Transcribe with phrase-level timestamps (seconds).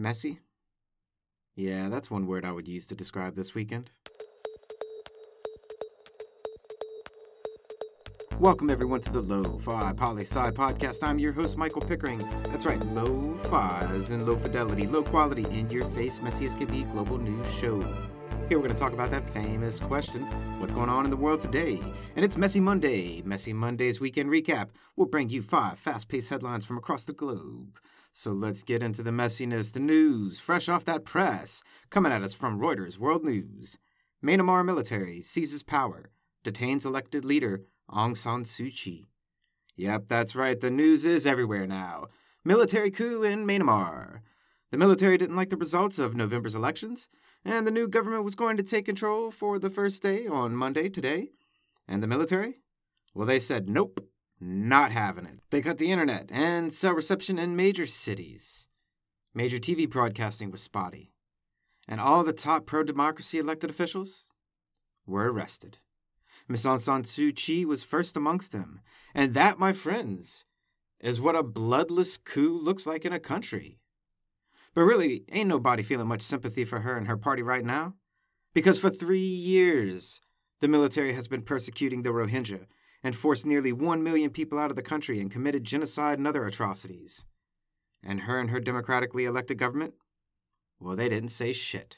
[0.00, 0.40] Messy?
[1.54, 3.90] Yeah, that's one word I would use to describe this weekend.
[8.38, 11.04] Welcome everyone to the Lo-Fi Poli Sci Podcast.
[11.04, 12.26] I'm your host, Michael Pickering.
[12.44, 16.68] That's right, Lo-Fi as in low fidelity, low quality, in your face, messy as can
[16.68, 17.78] be global news show.
[18.48, 20.22] Here we're going to talk about that famous question
[20.58, 21.78] what's going on in the world today?
[22.16, 23.20] And it's Messy Monday.
[23.22, 27.78] Messy Monday's weekend recap will bring you five fast paced headlines from across the globe.
[28.12, 32.34] So let's get into the messiness, the news, fresh off that press, coming at us
[32.34, 33.78] from Reuters World News.
[34.22, 36.10] Myanmar military seizes power,
[36.42, 39.06] detains elected leader Aung San Suu Kyi.
[39.76, 42.08] Yep, that's right, the news is everywhere now.
[42.44, 44.20] Military coup in Myanmar.
[44.70, 47.08] The military didn't like the results of November's elections,
[47.44, 50.88] and the new government was going to take control for the first day on Monday,
[50.88, 51.30] today.
[51.88, 52.60] And the military?
[53.14, 54.06] Well, they said nope,
[54.40, 55.40] not having it.
[55.50, 58.66] They cut the internet and cell reception in major cities.
[59.34, 61.12] Major TV broadcasting was spotty.
[61.86, 64.24] And all the top pro democracy elected officials
[65.06, 65.78] were arrested.
[66.48, 68.80] Miss Aung San Suu Kyi was first amongst them.
[69.14, 70.44] And that, my friends,
[71.00, 73.78] is what a bloodless coup looks like in a country.
[74.74, 77.94] But really, ain't nobody feeling much sympathy for her and her party right now.
[78.54, 80.20] Because for three years,
[80.60, 82.66] the military has been persecuting the Rohingya
[83.02, 86.46] and forced nearly one million people out of the country and committed genocide and other
[86.46, 87.26] atrocities.
[88.02, 89.94] And her and her democratically elected government?
[90.78, 91.96] Well, they didn't say shit.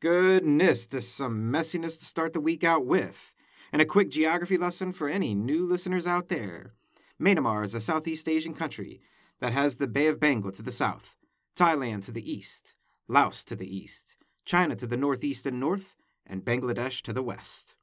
[0.00, 3.34] Goodness, there's some messiness to start the week out with.
[3.72, 6.74] And a quick geography lesson for any new listeners out there.
[7.20, 9.00] Myanmar is a Southeast Asian country
[9.40, 11.16] that has the Bay of Bengal to the south,
[11.56, 12.74] Thailand to the east,
[13.08, 17.76] Laos to the east, China to the northeast and north, and Bangladesh to the west.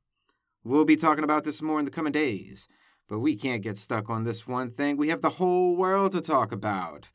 [0.70, 2.67] We'll be talking about this more in the coming days,
[3.08, 4.98] but we can't get stuck on this one thing.
[4.98, 7.09] We have the whole world to talk about.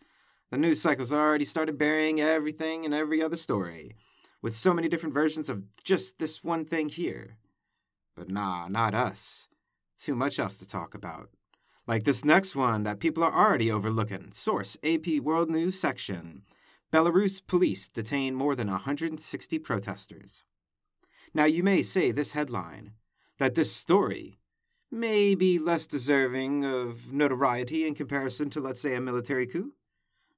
[0.50, 3.94] The news cycle's already started burying everything and every other story,
[4.42, 7.36] with so many different versions of just this one thing here.
[8.16, 9.46] But nah, not us.
[9.98, 11.30] Too much else to talk about.
[11.86, 14.32] Like this next one that people are already overlooking.
[14.32, 16.42] Source AP World News section.
[16.92, 20.42] Belarus police detain more than 160 protesters.
[21.32, 22.94] Now, you may say this headline,
[23.38, 24.38] that this story
[24.90, 29.72] may be less deserving of notoriety in comparison to, let's say, a military coup.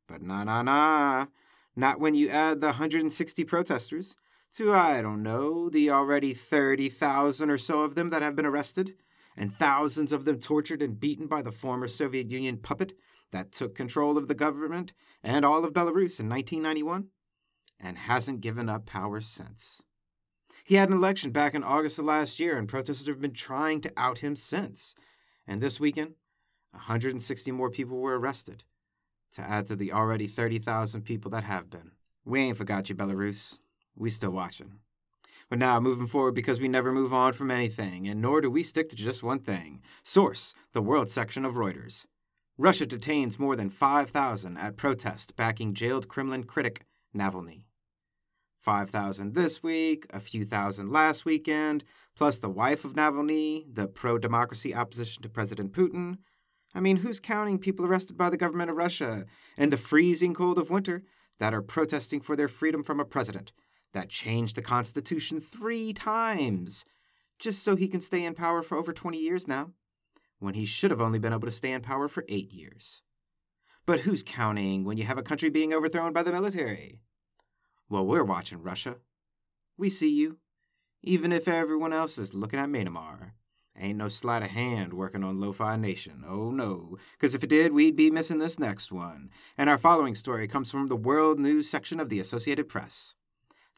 [0.06, 1.26] But nah, nah, nah.
[1.74, 4.16] Not when you add the 160 protesters
[4.54, 8.94] to, I don't know, the already 30,000 or so of them that have been arrested,
[9.36, 12.94] and thousands of them tortured and beaten by the former Soviet Union puppet
[13.32, 17.08] that took control of the government and all of Belarus in 1991
[17.78, 19.82] and hasn't given up power since.
[20.66, 23.80] He had an election back in August of last year, and protesters have been trying
[23.82, 24.96] to out him since.
[25.46, 26.14] And this weekend,
[26.72, 28.64] 160 more people were arrested,
[29.34, 31.92] to add to the already 30,000 people that have been.
[32.24, 33.60] We ain't forgot you, Belarus.
[33.94, 34.80] We still watching.
[35.48, 38.64] But now, moving forward, because we never move on from anything, and nor do we
[38.64, 39.82] stick to just one thing.
[40.02, 42.06] Source, the World section of Reuters.
[42.58, 47.62] Russia detains more than 5,000 at protest backing jailed Kremlin critic Navalny.
[48.66, 51.84] 5,000 this week, a few thousand last weekend,
[52.16, 56.18] plus the wife of Navalny, the pro democracy opposition to President Putin.
[56.74, 59.24] I mean, who's counting people arrested by the government of Russia
[59.56, 61.04] in the freezing cold of winter
[61.38, 63.52] that are protesting for their freedom from a president
[63.92, 66.84] that changed the Constitution three times
[67.38, 69.70] just so he can stay in power for over 20 years now,
[70.40, 73.00] when he should have only been able to stay in power for eight years?
[73.86, 76.98] But who's counting when you have a country being overthrown by the military?
[77.88, 78.96] Well, we're watching Russia.
[79.78, 80.38] We see you,
[81.02, 83.32] even if everyone else is looking at Myanmar.
[83.78, 86.24] Ain't no sleight of hand working on Lo-Fi Nation.
[86.26, 89.30] Oh no, because if it did, we'd be missing this next one.
[89.58, 93.14] And our following story comes from the World News section of the Associated Press.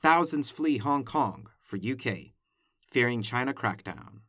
[0.01, 2.33] Thousands flee Hong Kong for UK,
[2.89, 4.21] fearing China crackdown.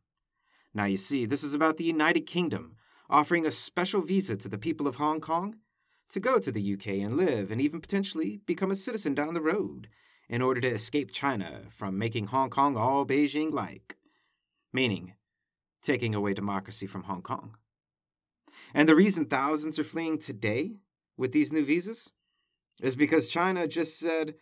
[0.74, 2.76] Now you see, this is about the United Kingdom
[3.08, 5.56] offering a special visa to the people of Hong Kong
[6.10, 9.40] to go to the UK and live and even potentially become a citizen down the
[9.40, 9.88] road
[10.28, 13.96] in order to escape China from making Hong Kong all Beijing like,
[14.72, 15.14] meaning
[15.82, 17.56] taking away democracy from Hong Kong.
[18.74, 20.76] And the reason thousands are fleeing today
[21.16, 22.10] with these new visas
[22.80, 24.34] is because China just said,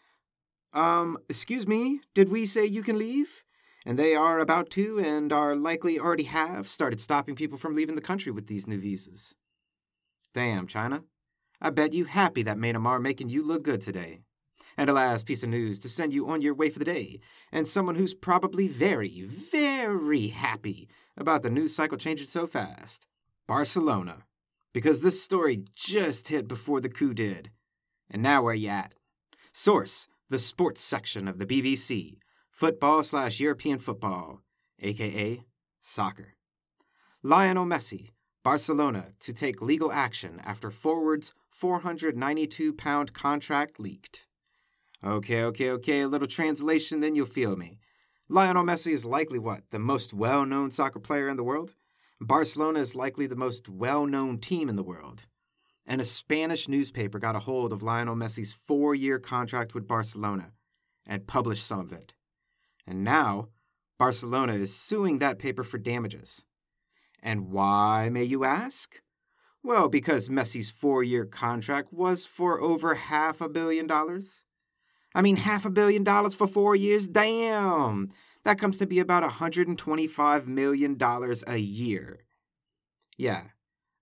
[0.73, 3.45] um, excuse me, did we say you can leave?
[3.87, 7.95] And they are about to and are likely already have started stopping people from leaving
[7.95, 9.35] the country with these new visas.
[10.35, 11.05] Damn, China.
[11.61, 14.21] I bet you happy that Myanmar making you look good today.
[14.77, 17.19] And a last piece of news to send you on your way for the day,
[17.51, 23.07] and someone who's probably very, very happy about the news cycle changing so fast
[23.49, 24.25] Barcelona.
[24.73, 27.51] Because this story just hit before the coup did.
[28.09, 28.95] And now where you at?
[29.53, 32.19] Source the sports section of the BBC,
[32.51, 34.43] football slash European football,
[34.81, 35.43] aka
[35.81, 36.35] soccer.
[37.23, 38.11] Lionel Messi,
[38.45, 44.27] Barcelona to take legal action after forward's 492 pound contract leaked.
[45.05, 47.79] Okay, okay, okay, a little translation, then you'll feel me.
[48.29, 49.65] Lionel Messi is likely what?
[49.71, 51.75] The most well known soccer player in the world?
[52.21, 55.27] Barcelona is likely the most well known team in the world.
[55.85, 60.53] And a Spanish newspaper got a hold of Lionel Messi's four year contract with Barcelona
[61.07, 62.15] and published some of it.
[62.87, 63.49] And now,
[63.99, 66.45] Barcelona is suing that paper for damages.
[67.21, 69.01] And why, may you ask?
[69.63, 74.45] Well, because Messi's four year contract was for over half a billion dollars.
[75.15, 77.09] I mean, half a billion dollars for four years?
[77.09, 78.11] Damn!
[78.45, 80.97] That comes to be about $125 million
[81.47, 82.21] a year.
[83.17, 83.43] Yeah,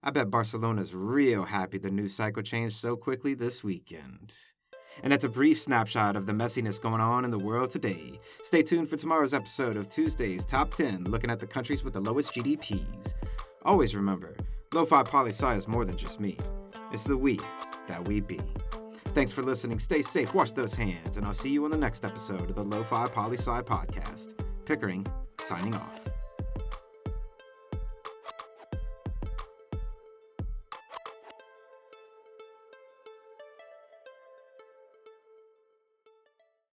[0.02, 4.34] I bet Barcelona's real happy the news cycle changed so quickly this weekend.
[5.02, 8.20] And that's a brief snapshot of the messiness going on in the world today.
[8.42, 12.00] Stay tuned for tomorrow's episode of Tuesday's Top 10, looking at the countries with the
[12.00, 13.14] lowest GDPs.
[13.64, 14.36] Always remember,
[14.72, 16.38] Lo-Fi Poli is more than just me.
[16.92, 17.38] It's the we
[17.86, 18.40] that we be.
[19.14, 19.78] Thanks for listening.
[19.78, 22.64] Stay safe, wash those hands, and I'll see you on the next episode of the
[22.64, 24.34] Lo-Fi Poli podcast.
[24.64, 25.06] Pickering,
[25.40, 26.15] signing off.